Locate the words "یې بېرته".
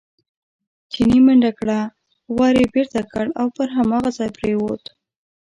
2.61-3.01